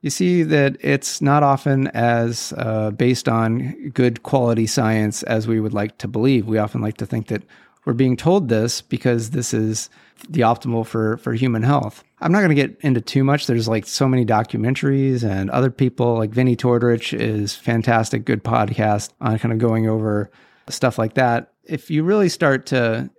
you 0.01 0.09
see 0.09 0.43
that 0.43 0.75
it's 0.81 1.21
not 1.21 1.43
often 1.43 1.87
as 1.89 2.53
uh, 2.57 2.91
based 2.91 3.29
on 3.29 3.91
good 3.93 4.23
quality 4.23 4.67
science 4.67 5.23
as 5.23 5.47
we 5.47 5.61
would 5.61 5.73
like 5.73 5.97
to 5.99 6.07
believe. 6.07 6.45
We 6.45 6.57
often 6.57 6.81
like 6.81 6.97
to 6.97 7.05
think 7.05 7.27
that 7.27 7.43
we're 7.85 7.93
being 7.93 8.17
told 8.17 8.49
this 8.49 8.81
because 8.81 9.31
this 9.31 9.53
is 9.53 9.89
the 10.29 10.41
optimal 10.41 10.85
for 10.85 11.17
for 11.17 11.33
human 11.33 11.63
health. 11.63 12.03
I'm 12.21 12.31
not 12.31 12.39
going 12.39 12.55
to 12.55 12.55
get 12.55 12.77
into 12.81 13.01
too 13.01 13.23
much. 13.23 13.47
There's 13.47 13.67
like 13.67 13.85
so 13.85 14.07
many 14.07 14.25
documentaries 14.25 15.23
and 15.23 15.49
other 15.49 15.69
people 15.69 16.17
like 16.17 16.31
Vinnie 16.31 16.55
Tortorich 16.55 17.17
is 17.17 17.55
fantastic, 17.55 18.25
good 18.25 18.43
podcast 18.43 19.09
on 19.19 19.37
kind 19.39 19.51
of 19.51 19.59
going 19.59 19.89
over 19.89 20.31
stuff 20.69 20.97
like 20.97 21.15
that. 21.15 21.51
If 21.65 21.89
you 21.89 22.03
really 22.03 22.29
start 22.29 22.67
to 22.67 23.09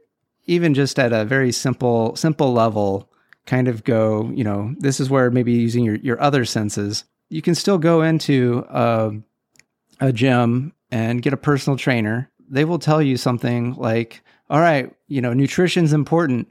even 0.47 0.75
just 0.75 0.99
at 0.99 1.13
a 1.13 1.25
very 1.25 1.53
simple 1.53 2.17
simple 2.17 2.53
level 2.53 3.11
kind 3.47 3.69
of 3.69 3.85
go, 3.85 4.31
you 4.35 4.45
know, 4.45 4.75
this 4.79 5.01
is 5.01 5.11
where 5.11 5.31
maybe 5.31 5.53
using 5.53 5.85
your 5.85 5.97
your 5.97 6.21
other 6.21 6.45
senses, 6.45 7.05
you 7.29 7.43
can 7.43 7.55
still 7.55 7.79
go 7.79 8.03
into 8.03 8.65
a, 8.69 9.13
a 10.01 10.13
gym 10.13 10.73
and 10.91 11.23
get 11.23 11.33
a 11.33 11.39
personal 11.39 11.77
trainer. 11.77 12.31
They 12.49 12.65
will 12.65 12.79
tell 12.79 13.03
you 13.03 13.17
something 13.17 13.75
like 13.75 14.23
all 14.51 14.61
right, 14.61 14.93
you 15.09 15.21
know, 15.21 15.33
nutrition's 15.33 15.93
important. 15.93 16.49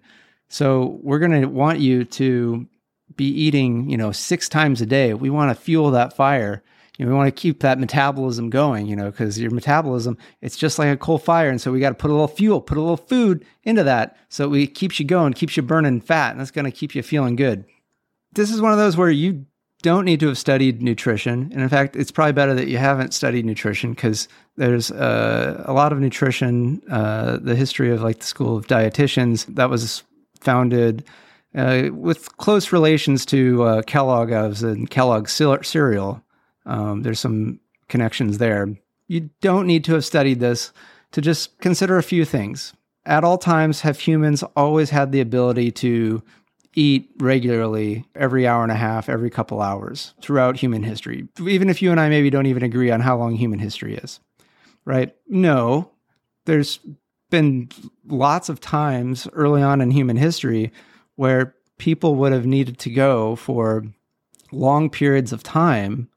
So 0.50 1.00
we're 1.02 1.20
going 1.20 1.42
to 1.42 1.48
want 1.48 1.80
you 1.80 2.06
to 2.06 2.68
be 3.16 3.28
eating, 3.28 3.90
you 3.90 3.98
know, 3.98 4.12
six 4.12 4.50
times 4.50 4.82
a 4.82 4.86
day. 4.86 5.14
We 5.14 5.30
want 5.30 5.56
to 5.56 5.62
fuel 5.62 5.92
that 5.92 6.16
fire. 6.16 6.64
You 6.98 7.06
know, 7.06 7.12
we 7.12 7.18
want 7.18 7.36
to 7.36 7.42
keep 7.42 7.62
that 7.62 7.80
metabolism 7.80 8.50
going, 8.50 8.86
you 8.86 8.96
know, 8.96 9.10
because 9.10 9.40
your 9.40 9.52
metabolism, 9.52 10.18
it's 10.42 10.58
just 10.58 10.78
like 10.78 10.90
a 10.90 10.98
coal 10.98 11.18
fire. 11.18 11.50
And 11.50 11.60
so 11.60 11.72
we 11.72 11.80
got 11.80 11.90
to 11.90 11.96
put 11.96 12.12
a 12.12 12.14
little 12.14 12.28
fuel, 12.28 12.62
put 12.62 12.78
a 12.78 12.82
little 12.82 12.98
food 12.98 13.46
into 13.64 13.84
that. 13.84 14.18
So 14.30 14.54
it 14.54 14.76
keeps 14.76 15.00
you 15.00 15.06
going, 15.06 15.34
keeps 15.34 15.58
you 15.58 15.64
burning 15.64 16.02
fat, 16.02 16.32
and 16.32 16.40
that's 16.40 16.52
going 16.52 16.66
to 16.66 16.72
keep 16.72 16.94
you 16.94 17.02
feeling 17.02 17.36
good. 17.36 17.66
This 18.34 18.52
is 18.52 18.62
one 18.62 18.72
of 18.72 18.78
those 18.78 18.98
where 18.98 19.10
you 19.10 19.46
don't 19.84 20.06
need 20.06 20.22
to 20.22 20.28
have 20.30 20.38
studied 20.38 20.82
nutrition. 20.82 21.52
And 21.52 21.62
in 21.62 21.70
fact, 21.70 21.96
it's 21.96 22.10
probably 22.10 22.32
better 22.32 22.56
that 22.56 22.68
you 22.68 22.78
haven't 22.78 23.14
studied 23.14 23.46
nutrition 23.46 23.92
because 23.92 24.28
there's 24.56 24.90
uh, 24.92 25.64
a 25.66 25.74
lot 25.74 25.92
of 25.92 26.00
nutrition, 26.00 26.82
uh, 26.90 27.38
the 27.40 27.54
history 27.54 27.92
of 27.92 28.02
like 28.02 28.20
the 28.20 28.26
school 28.26 28.58
of 28.58 28.66
dietitians 28.66 29.46
that 29.54 29.70
was 29.70 30.04
founded 30.40 31.04
uh, 31.54 31.90
with 31.92 32.36
close 32.38 32.72
relations 32.72 33.26
to 33.28 33.64
uh, 33.64 33.82
Kellogg 33.84 34.32
and 34.32 34.90
Kellogg 34.90 35.28
cereal. 35.28 36.24
Um, 36.66 37.04
there's 37.04 37.20
some 37.20 37.60
connections 37.90 38.38
there. 38.38 38.70
You 39.08 39.30
don't 39.42 39.68
need 39.68 39.84
to 39.84 39.94
have 39.94 40.06
studied 40.06 40.40
this 40.40 40.72
to 41.12 41.22
just 41.22 41.60
consider 41.60 41.98
a 41.98 42.04
few 42.04 42.26
things. 42.26 42.74
At 43.06 43.26
all 43.26 43.38
times, 43.38 43.82
have 43.82 44.00
humans 44.00 44.44
always 44.56 44.92
had 44.92 45.12
the 45.12 45.20
ability 45.20 45.72
to 45.72 46.24
eat 46.76 47.10
regularly 47.18 48.06
every 48.16 48.48
hour 48.48 48.64
and 48.64 48.72
a 48.72 48.76
half, 48.76 49.10
every 49.10 49.30
couple 49.30 49.62
hours 49.62 50.14
throughout 50.22 50.58
human 50.58 50.84
history. 50.84 51.28
Even 51.40 51.70
if 51.70 51.82
you 51.82 51.92
and 51.92 52.00
I 52.00 52.10
maybe 52.10 52.30
don't 52.30 52.48
even 52.48 52.64
agree 52.64 52.92
on 52.92 53.02
how 53.02 53.18
long 53.18 53.36
human 53.36 53.60
history 53.60 53.96
is, 53.96 54.20
right? 54.86 55.16
No, 55.28 55.92
there's 56.46 56.80
been 57.30 57.70
lots 58.08 58.50
of 58.50 58.60
times 58.60 59.28
early 59.34 59.62
on 59.62 59.82
in 59.82 59.92
human 59.92 60.18
history 60.18 60.72
where 61.16 61.56
people 61.78 62.16
would 62.16 62.32
have 62.32 62.46
needed 62.46 62.78
to 62.80 62.90
go 62.90 63.36
for 63.36 63.86
long 64.52 64.90
periods 64.90 65.34
of 65.34 65.44
time 65.44 66.08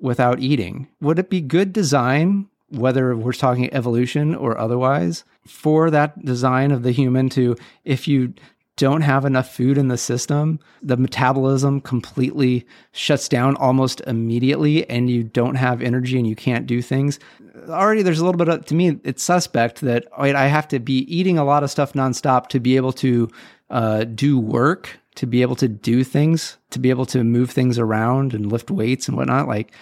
without 0.00 0.40
eating. 0.40 0.88
Would 1.00 1.18
it 1.18 1.30
be 1.30 1.40
good 1.40 1.72
design, 1.72 2.48
whether 2.68 3.16
we're 3.16 3.32
talking 3.32 3.72
evolution 3.72 4.34
or 4.34 4.58
otherwise, 4.58 5.24
for 5.46 5.90
that 5.90 6.24
design 6.24 6.72
of 6.72 6.82
the 6.82 6.90
human 6.90 7.28
to, 7.30 7.56
if 7.84 8.08
you 8.08 8.34
don't 8.76 9.02
have 9.02 9.24
enough 9.24 9.54
food 9.54 9.78
in 9.78 9.88
the 9.88 9.96
system, 9.96 10.58
the 10.82 10.96
metabolism 10.96 11.80
completely 11.80 12.66
shuts 12.92 13.28
down 13.28 13.56
almost 13.56 14.00
immediately 14.06 14.88
and 14.90 15.08
you 15.08 15.22
don't 15.22 15.54
have 15.54 15.80
energy 15.80 16.18
and 16.18 16.26
you 16.26 16.34
can't 16.34 16.66
do 16.66 16.82
things. 16.82 17.20
Already 17.68 18.02
there's 18.02 18.18
a 18.18 18.24
little 18.24 18.38
bit 18.38 18.48
of, 18.48 18.64
to 18.66 18.74
me, 18.74 18.98
it's 19.04 19.22
suspect 19.22 19.80
that 19.82 20.06
wait, 20.18 20.34
I 20.34 20.48
have 20.48 20.66
to 20.68 20.80
be 20.80 20.98
eating 21.14 21.38
a 21.38 21.44
lot 21.44 21.62
of 21.62 21.70
stuff 21.70 21.92
nonstop 21.92 22.48
to 22.48 22.60
be 22.60 22.74
able 22.76 22.92
to 22.94 23.30
uh, 23.70 24.04
do 24.04 24.38
work, 24.38 24.98
to 25.14 25.26
be 25.26 25.42
able 25.42 25.56
to 25.56 25.68
do 25.68 26.02
things, 26.02 26.58
to 26.70 26.80
be 26.80 26.90
able 26.90 27.06
to 27.06 27.22
move 27.22 27.50
things 27.50 27.78
around 27.78 28.34
and 28.34 28.50
lift 28.50 28.70
weights 28.70 29.06
and 29.06 29.16
whatnot. 29.16 29.46
Like 29.46 29.72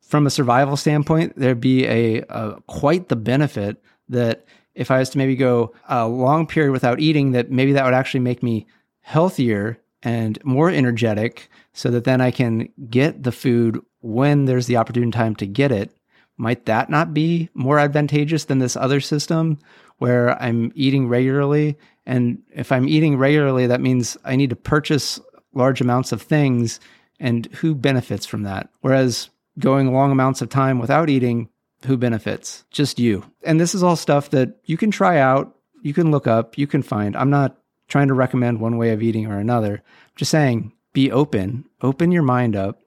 from 0.00 0.26
a 0.26 0.30
survival 0.30 0.76
standpoint, 0.76 1.34
there'd 1.36 1.60
be 1.60 1.86
a, 1.86 2.22
a 2.30 2.62
quite 2.66 3.08
the 3.08 3.16
benefit 3.16 3.82
that 4.08 4.46
if 4.78 4.92
I 4.92 5.00
was 5.00 5.10
to 5.10 5.18
maybe 5.18 5.34
go 5.34 5.74
a 5.88 6.06
long 6.06 6.46
period 6.46 6.70
without 6.70 7.00
eating, 7.00 7.32
that 7.32 7.50
maybe 7.50 7.72
that 7.72 7.84
would 7.84 7.94
actually 7.94 8.20
make 8.20 8.44
me 8.44 8.64
healthier 9.00 9.76
and 10.04 10.38
more 10.44 10.70
energetic 10.70 11.50
so 11.72 11.90
that 11.90 12.04
then 12.04 12.20
I 12.20 12.30
can 12.30 12.68
get 12.88 13.24
the 13.24 13.32
food 13.32 13.80
when 14.00 14.44
there's 14.44 14.68
the 14.68 14.76
opportune 14.76 15.10
time 15.10 15.34
to 15.36 15.46
get 15.46 15.72
it. 15.72 15.90
Might 16.36 16.66
that 16.66 16.88
not 16.90 17.12
be 17.12 17.50
more 17.54 17.80
advantageous 17.80 18.44
than 18.44 18.60
this 18.60 18.76
other 18.76 19.00
system 19.00 19.58
where 19.96 20.40
I'm 20.40 20.70
eating 20.76 21.08
regularly? 21.08 21.76
And 22.06 22.40
if 22.54 22.70
I'm 22.70 22.88
eating 22.88 23.18
regularly, 23.18 23.66
that 23.66 23.80
means 23.80 24.16
I 24.24 24.36
need 24.36 24.50
to 24.50 24.56
purchase 24.56 25.20
large 25.54 25.80
amounts 25.80 26.12
of 26.12 26.22
things. 26.22 26.78
And 27.18 27.46
who 27.46 27.74
benefits 27.74 28.26
from 28.26 28.44
that? 28.44 28.70
Whereas 28.82 29.30
going 29.58 29.92
long 29.92 30.12
amounts 30.12 30.40
of 30.40 30.50
time 30.50 30.78
without 30.78 31.10
eating 31.10 31.48
who 31.86 31.96
benefits? 31.96 32.64
Just 32.70 32.98
you. 32.98 33.24
And 33.42 33.60
this 33.60 33.74
is 33.74 33.82
all 33.82 33.96
stuff 33.96 34.30
that 34.30 34.56
you 34.64 34.76
can 34.76 34.90
try 34.90 35.18
out, 35.18 35.56
you 35.82 35.94
can 35.94 36.10
look 36.10 36.26
up, 36.26 36.58
you 36.58 36.66
can 36.66 36.82
find. 36.82 37.16
I'm 37.16 37.30
not 37.30 37.58
trying 37.88 38.08
to 38.08 38.14
recommend 38.14 38.60
one 38.60 38.76
way 38.76 38.90
of 38.90 39.02
eating 39.02 39.26
or 39.26 39.38
another. 39.38 39.74
I'm 39.74 40.16
just 40.16 40.30
saying 40.30 40.72
be 40.92 41.10
open, 41.12 41.64
open 41.80 42.12
your 42.12 42.22
mind 42.22 42.56
up, 42.56 42.80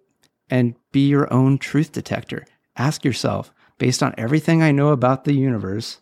and 0.50 0.76
be 0.92 1.08
your 1.08 1.32
own 1.34 1.58
truth 1.58 1.92
detector. 1.92 2.46
Ask 2.76 3.06
yourself, 3.06 3.54
based 3.78 4.04
on 4.04 4.14
everything 4.18 4.62
I 4.62 4.72
know 4.72 4.90
about 4.90 5.24
the 5.24 5.34
universe, 5.34 6.00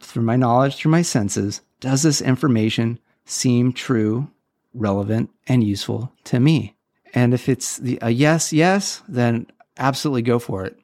through 0.00 0.24
my 0.24 0.36
knowledge, 0.36 0.76
through 0.76 0.90
my 0.90 1.02
senses, 1.02 1.60
does 1.78 2.02
this 2.02 2.20
information 2.20 2.98
seem 3.24 3.72
true, 3.72 4.30
relevant, 4.74 5.30
and 5.46 5.64
useful 5.64 6.12
to 6.24 6.40
me? 6.40 6.76
And 7.14 7.32
if 7.32 7.48
it's 7.48 7.78
the, 7.78 7.98
a 8.02 8.10
yes, 8.10 8.52
yes, 8.52 9.02
then 9.08 9.46
absolutely 9.78 10.22
go 10.22 10.38
for 10.38 10.64
it. 10.64 10.78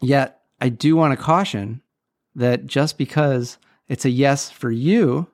Yet 0.00 0.40
I 0.60 0.68
do 0.68 0.96
want 0.96 1.16
to 1.16 1.22
caution 1.22 1.82
that 2.34 2.66
just 2.66 2.98
because 2.98 3.58
it's 3.88 4.04
a 4.04 4.10
yes 4.10 4.50
for 4.50 4.70
you, 4.70 5.28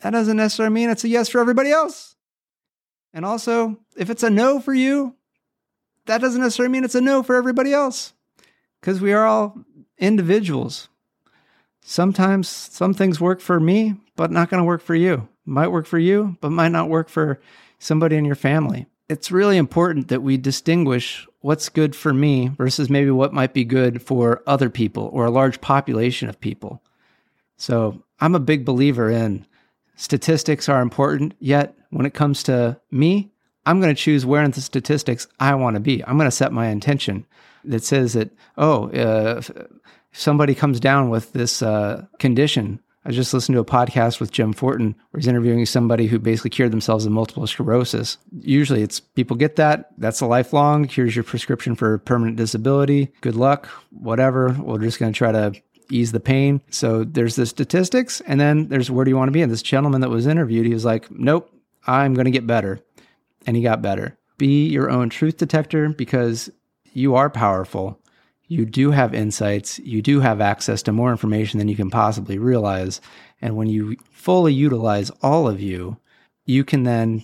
that 0.00 0.10
doesn't 0.10 0.36
necessarily 0.36 0.74
mean 0.74 0.90
it's 0.90 1.04
a 1.04 1.08
yes 1.08 1.28
for 1.28 1.40
everybody 1.40 1.70
else. 1.70 2.16
And 3.12 3.24
also, 3.24 3.78
if 3.96 4.10
it's 4.10 4.22
a 4.22 4.30
no 4.30 4.60
for 4.60 4.74
you, 4.74 5.14
that 6.06 6.20
doesn't 6.20 6.40
necessarily 6.40 6.72
mean 6.72 6.84
it's 6.84 6.94
a 6.94 7.00
no 7.00 7.22
for 7.22 7.36
everybody 7.36 7.72
else 7.72 8.12
because 8.80 9.00
we 9.00 9.12
are 9.12 9.26
all 9.26 9.58
individuals. 9.98 10.88
Sometimes 11.80 12.48
some 12.48 12.94
things 12.94 13.20
work 13.20 13.40
for 13.40 13.58
me, 13.58 13.94
but 14.16 14.30
not 14.30 14.50
going 14.50 14.60
to 14.60 14.66
work 14.66 14.82
for 14.82 14.94
you. 14.94 15.28
Might 15.44 15.68
work 15.68 15.86
for 15.86 15.98
you, 15.98 16.36
but 16.40 16.50
might 16.50 16.72
not 16.72 16.88
work 16.88 17.08
for 17.08 17.40
somebody 17.78 18.16
in 18.16 18.24
your 18.24 18.34
family. 18.34 18.86
It's 19.08 19.30
really 19.30 19.56
important 19.56 20.08
that 20.08 20.22
we 20.22 20.36
distinguish 20.36 21.26
what's 21.40 21.68
good 21.68 21.96
for 21.96 22.12
me 22.12 22.48
versus 22.48 22.90
maybe 22.90 23.10
what 23.10 23.32
might 23.32 23.54
be 23.54 23.64
good 23.64 24.02
for 24.02 24.42
other 24.46 24.68
people 24.68 25.08
or 25.12 25.24
a 25.24 25.30
large 25.30 25.60
population 25.60 26.28
of 26.28 26.40
people. 26.40 26.82
So 27.56 28.02
I'm 28.20 28.34
a 28.34 28.40
big 28.40 28.64
believer 28.64 29.10
in 29.10 29.46
statistics 29.96 30.68
are 30.68 30.82
important, 30.82 31.34
yet 31.38 31.74
when 31.90 32.06
it 32.06 32.14
comes 32.14 32.42
to 32.44 32.80
me, 32.90 33.30
I'm 33.66 33.80
going 33.80 33.94
to 33.94 34.00
choose 34.00 34.24
where 34.24 34.42
in 34.42 34.50
the 34.50 34.60
statistics 34.60 35.26
I 35.40 35.54
want 35.54 35.74
to 35.74 35.80
be. 35.80 36.04
I'm 36.04 36.16
going 36.16 36.30
to 36.30 36.36
set 36.36 36.52
my 36.52 36.68
intention 36.68 37.26
that 37.64 37.84
says 37.84 38.12
that, 38.12 38.30
oh, 38.56 38.88
uh, 38.90 39.38
if 39.38 39.50
somebody 40.12 40.54
comes 40.54 40.80
down 40.80 41.10
with 41.10 41.32
this 41.32 41.62
uh, 41.62 42.06
condition, 42.18 42.80
I 43.08 43.10
just 43.10 43.32
listened 43.32 43.54
to 43.54 43.60
a 43.60 43.64
podcast 43.64 44.20
with 44.20 44.32
Jim 44.32 44.52
Fortin 44.52 44.94
where 45.10 45.18
he's 45.18 45.26
interviewing 45.26 45.64
somebody 45.64 46.08
who 46.08 46.18
basically 46.18 46.50
cured 46.50 46.72
themselves 46.72 47.06
of 47.06 47.12
multiple 47.12 47.46
sclerosis. 47.46 48.18
Usually 48.38 48.82
it's 48.82 49.00
people 49.00 49.34
get 49.34 49.56
that, 49.56 49.92
that's 49.96 50.20
a 50.20 50.26
lifelong. 50.26 50.84
Here's 50.84 51.16
your 51.16 51.24
prescription 51.24 51.74
for 51.74 51.96
permanent 51.96 52.36
disability. 52.36 53.10
Good 53.22 53.34
luck, 53.34 53.66
whatever. 53.88 54.54
We're 54.60 54.80
just 54.80 54.98
going 54.98 55.10
to 55.10 55.16
try 55.16 55.32
to 55.32 55.54
ease 55.90 56.12
the 56.12 56.20
pain. 56.20 56.60
So 56.68 57.02
there's 57.02 57.34
the 57.34 57.46
statistics, 57.46 58.20
and 58.26 58.38
then 58.38 58.68
there's 58.68 58.90
where 58.90 59.06
do 59.06 59.10
you 59.10 59.16
want 59.16 59.28
to 59.28 59.32
be? 59.32 59.40
And 59.40 59.50
this 59.50 59.62
gentleman 59.62 60.02
that 60.02 60.10
was 60.10 60.26
interviewed, 60.26 60.66
he 60.66 60.74
was 60.74 60.84
like, 60.84 61.10
Nope, 61.10 61.50
I'm 61.86 62.12
going 62.12 62.26
to 62.26 62.30
get 62.30 62.46
better. 62.46 62.78
And 63.46 63.56
he 63.56 63.62
got 63.62 63.80
better. 63.80 64.18
Be 64.36 64.66
your 64.66 64.90
own 64.90 65.08
truth 65.08 65.38
detector 65.38 65.88
because 65.88 66.50
you 66.92 67.14
are 67.14 67.30
powerful 67.30 67.97
you 68.48 68.64
do 68.64 68.90
have 68.90 69.14
insights, 69.14 69.78
you 69.78 70.02
do 70.02 70.20
have 70.20 70.40
access 70.40 70.82
to 70.82 70.92
more 70.92 71.10
information 71.10 71.58
than 71.58 71.68
you 71.68 71.76
can 71.76 71.90
possibly 71.90 72.38
realize. 72.38 73.00
And 73.40 73.56
when 73.56 73.68
you 73.68 73.96
fully 74.10 74.54
utilize 74.54 75.10
all 75.22 75.46
of 75.46 75.60
you, 75.60 75.98
you 76.46 76.64
can 76.64 76.82
then 76.82 77.22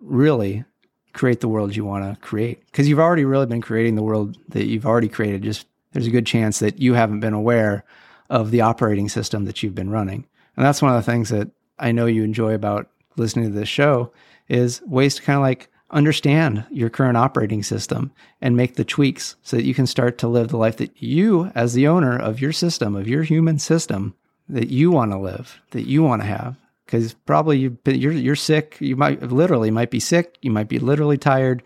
really 0.00 0.64
create 1.12 1.40
the 1.40 1.48
world 1.48 1.74
you 1.74 1.84
want 1.84 2.04
to 2.04 2.20
create. 2.20 2.64
Because 2.66 2.88
you've 2.88 3.00
already 3.00 3.24
really 3.24 3.46
been 3.46 3.60
creating 3.60 3.96
the 3.96 4.02
world 4.02 4.38
that 4.48 4.66
you've 4.66 4.86
already 4.86 5.08
created. 5.08 5.42
Just 5.42 5.66
there's 5.92 6.06
a 6.06 6.10
good 6.10 6.26
chance 6.26 6.60
that 6.60 6.78
you 6.78 6.94
haven't 6.94 7.20
been 7.20 7.34
aware 7.34 7.84
of 8.30 8.52
the 8.52 8.60
operating 8.60 9.08
system 9.08 9.44
that 9.46 9.62
you've 9.62 9.74
been 9.74 9.90
running. 9.90 10.24
And 10.56 10.64
that's 10.64 10.80
one 10.80 10.94
of 10.94 11.04
the 11.04 11.10
things 11.10 11.30
that 11.30 11.50
I 11.80 11.90
know 11.90 12.06
you 12.06 12.22
enjoy 12.22 12.54
about 12.54 12.88
listening 13.16 13.46
to 13.46 13.58
this 13.58 13.68
show 13.68 14.12
is 14.48 14.82
ways 14.82 15.16
to 15.16 15.22
kind 15.22 15.36
of 15.36 15.42
like 15.42 15.68
understand 15.90 16.64
your 16.70 16.90
current 16.90 17.16
operating 17.16 17.62
system 17.62 18.12
and 18.40 18.56
make 18.56 18.76
the 18.76 18.84
tweaks 18.84 19.36
so 19.42 19.56
that 19.56 19.64
you 19.64 19.74
can 19.74 19.86
start 19.86 20.18
to 20.18 20.28
live 20.28 20.48
the 20.48 20.56
life 20.56 20.76
that 20.76 21.02
you, 21.02 21.50
as 21.54 21.74
the 21.74 21.88
owner 21.88 22.16
of 22.16 22.40
your 22.40 22.52
system, 22.52 22.94
of 22.94 23.08
your 23.08 23.22
human 23.22 23.58
system, 23.58 24.14
that 24.48 24.68
you 24.68 24.90
want 24.90 25.12
to 25.12 25.18
live, 25.18 25.60
that 25.70 25.86
you 25.86 26.02
want 26.02 26.22
to 26.22 26.28
have. 26.28 26.56
Because 26.86 27.14
probably 27.14 27.58
you, 27.58 27.78
you're 27.86 28.12
you're 28.12 28.34
sick. 28.34 28.76
You 28.80 28.96
might 28.96 29.22
literally 29.22 29.70
might 29.70 29.90
be 29.90 30.00
sick. 30.00 30.36
You 30.42 30.50
might 30.50 30.68
be 30.68 30.80
literally 30.80 31.18
tired 31.18 31.62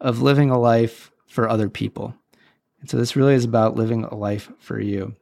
of 0.00 0.20
living 0.20 0.50
a 0.50 0.58
life 0.58 1.10
for 1.26 1.48
other 1.48 1.70
people. 1.70 2.14
And 2.80 2.90
so 2.90 2.98
this 2.98 3.16
really 3.16 3.34
is 3.34 3.44
about 3.44 3.76
living 3.76 4.04
a 4.04 4.14
life 4.14 4.50
for 4.58 4.78
you. 4.78 5.14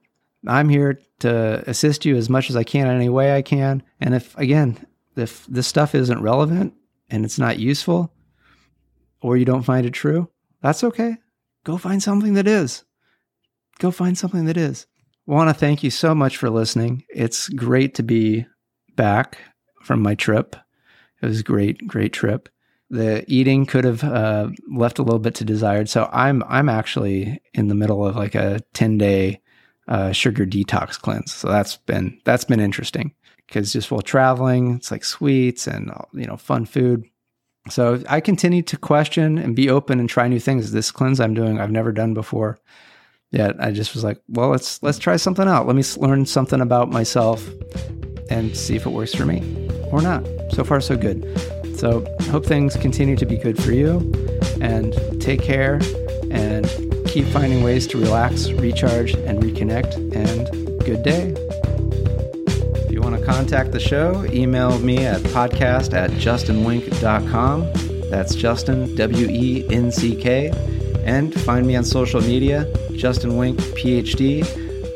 I'm 0.47 0.69
here 0.69 1.01
to 1.21 1.63
assist 1.69 2.05
you 2.05 2.17
as 2.17 2.29
much 2.29 2.51
as 2.51 2.57
I 2.57 2.65
can 2.65 2.89
in 2.89 2.97
any 2.97 3.09
way 3.09 3.35
I 3.35 3.43
can. 3.43 3.83
And 4.01 4.15
if 4.15 4.37
again, 4.37 4.85
if 5.17 5.47
this 5.47 5.69
stuff 5.69 5.95
isn't 5.95 6.21
relevant 6.21 6.75
and 7.09 7.25
it's 7.25 7.39
not 7.39 7.59
useful, 7.61 8.13
or 9.25 9.39
you 9.39 9.47
don't 9.47 9.63
find 9.63 9.87
it 9.87 9.93
true, 9.93 10.29
that's 10.61 10.85
okay. 10.85 11.17
Go 11.65 11.79
find 11.79 12.03
something 12.03 12.35
that 12.35 12.47
is. 12.47 12.85
Go 13.79 13.91
find 13.91 14.19
something 14.19 14.45
that 14.45 14.59
is. 14.59 14.87
Want 15.25 15.49
to 15.49 15.55
thank 15.55 15.83
you 15.83 15.89
so 15.89 16.15
much 16.15 16.37
for 16.37 16.51
listening. 16.51 17.05
It's 17.09 17.49
great 17.49 17.95
to 17.95 18.03
be 18.03 18.45
back 18.97 19.39
from 19.83 20.03
my 20.03 20.15
trip. 20.15 20.55
It 21.23 21.27
was 21.27 21.41
a 21.41 21.43
great, 21.43 21.87
great 21.87 22.13
trip. 22.13 22.51
The 22.91 23.25
eating 23.27 23.65
could 23.65 23.85
have 23.85 24.05
uh, 24.05 24.51
left 24.71 24.99
a 24.99 25.03
little 25.03 25.19
bit 25.19 25.37
to 25.37 25.45
desired. 25.47 25.89
So 25.89 26.11
I'm 26.13 26.45
I'm 26.47 26.69
actually 26.69 27.41
in 27.55 27.69
the 27.69 27.75
middle 27.75 28.07
of 28.07 28.17
like 28.17 28.35
a 28.35 28.61
ten 28.75 28.99
day 28.99 29.41
uh, 29.89 30.13
sugar 30.13 30.45
detox 30.45 31.01
cleanse. 31.01 31.33
So 31.33 31.49
that's 31.49 31.79
been 31.79 32.21
that's 32.25 32.45
been 32.45 32.61
interesting 32.61 33.15
because 33.47 33.73
just 33.73 33.91
while 33.91 34.03
traveling, 34.03 34.75
it's 34.75 34.91
like 34.91 35.03
sweets 35.03 35.67
and 35.67 35.91
you 36.13 36.27
know 36.27 36.37
fun 36.37 36.67
food. 36.67 37.05
So 37.71 38.03
I 38.09 38.21
continue 38.21 38.63
to 38.63 38.77
question 38.77 39.39
and 39.39 39.57
be 39.57 39.71
open 39.71 39.99
and 39.99 40.09
try 40.09 40.29
new 40.29 40.41
things. 40.41 40.73
This 40.73 40.91
cleanse 40.91 41.19
I'm 41.19 41.35
doing, 41.35 41.61
I've 41.61 41.71
never 41.71 41.93
done 41.93 42.13
before. 42.13 42.59
Yet 43.31 43.57
I 43.59 43.73
just 43.73 43.95
was 43.95 44.05
like, 44.05 44.21
well, 44.29 44.51
let's 44.51 44.83
let's 44.83 44.99
try 44.99 45.17
something 45.17 45.49
out. 45.49 45.67
Let 45.67 45.75
me 45.75 45.83
learn 45.97 46.27
something 46.27 46.61
about 46.61 46.91
myself 46.91 47.49
and 48.31 48.57
see 48.57 48.77
if 48.77 48.87
it 48.87 48.91
works 48.91 49.15
for 49.15 49.27
me 49.27 49.41
or 49.91 50.03
not. 50.03 50.25
So 50.53 50.63
far, 50.63 50.81
so 50.81 50.97
good. 50.97 51.25
So 51.77 52.07
hope 52.31 52.47
things 52.47 52.77
continue 52.77 53.17
to 53.17 53.27
be 53.27 53.37
good 53.37 53.61
for 53.61 53.73
you, 53.73 54.13
and 54.61 54.95
take 55.21 55.43
care 55.43 55.81
and 56.31 56.67
keep 57.09 57.27
finding 57.27 57.65
ways 57.65 57.87
to 57.89 57.99
relax, 57.99 58.51
recharge, 58.53 59.15
and 59.15 59.43
reconnect. 59.43 59.97
And 60.15 60.49
good 60.85 61.03
day 61.03 61.35
contact 63.25 63.73
the 63.73 63.81
show, 63.81 64.25
email 64.27 64.79
me 64.79 65.05
at 65.05 65.21
podcast 65.23 65.95
at 65.95 66.11
justinwenck.com. 66.13 67.71
That's 68.11 68.35
Justin, 68.35 68.95
W 68.95 69.27
E 69.29 69.67
N 69.71 69.91
C 69.91 70.15
K. 70.15 70.53
And 71.05 71.39
find 71.43 71.67
me 71.67 71.77
on 71.77 71.85
social 71.85 72.21
media, 72.21 72.67
Justin 72.93 73.37
Wenck, 73.37 73.59
PhD, 73.77 74.43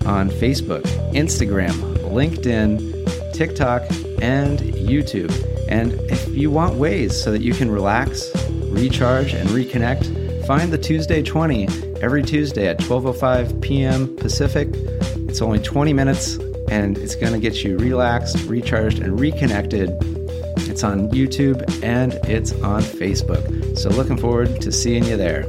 on 0.06 0.30
Facebook, 0.30 0.82
Instagram, 1.12 1.72
LinkedIn, 1.98 3.34
TikTok, 3.34 3.82
and 4.22 4.60
YouTube. 4.60 5.32
And 5.68 5.92
if 6.10 6.28
you 6.28 6.50
want 6.50 6.76
ways 6.76 7.20
so 7.20 7.30
that 7.30 7.42
you 7.42 7.52
can 7.52 7.70
relax, 7.70 8.34
recharge, 8.70 9.34
and 9.34 9.48
reconnect, 9.50 10.46
find 10.46 10.72
the 10.72 10.78
Tuesday 10.78 11.22
20 11.22 11.66
every 12.00 12.22
Tuesday 12.22 12.68
at 12.68 12.78
12:05 12.78 13.60
p.m. 13.60 14.16
Pacific. 14.16 14.68
It's 15.28 15.42
only 15.42 15.58
20 15.58 15.92
minutes 15.92 16.38
and 16.70 16.98
it's 16.98 17.14
going 17.14 17.32
to 17.32 17.38
get 17.38 17.64
you 17.64 17.76
relaxed, 17.78 18.38
recharged, 18.44 19.00
and 19.00 19.18
reconnected. 19.18 19.90
It's 20.68 20.84
on 20.84 21.08
YouTube 21.10 21.62
and 21.82 22.14
it's 22.28 22.52
on 22.62 22.82
Facebook. 22.82 23.78
So, 23.78 23.90
looking 23.90 24.16
forward 24.16 24.60
to 24.62 24.72
seeing 24.72 25.04
you 25.04 25.16
there. 25.16 25.44